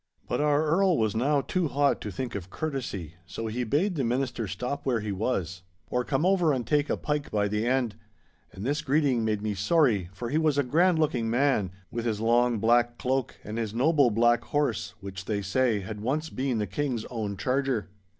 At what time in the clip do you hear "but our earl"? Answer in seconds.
0.27-0.97